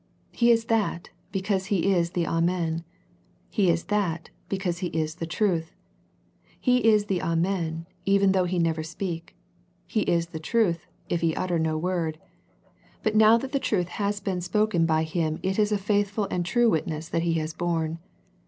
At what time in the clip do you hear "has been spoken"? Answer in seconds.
13.89-14.87